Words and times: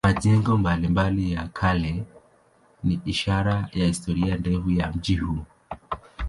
Majengo 0.03 0.57
mbalimbali 0.57 1.31
ya 1.33 1.47
kale 1.47 2.03
ni 2.83 3.01
ishara 3.05 3.69
ya 3.73 3.87
historia 3.87 4.37
ndefu 4.37 4.69
ya 4.69 4.91
mji 4.91 5.15
huu. 5.17 5.39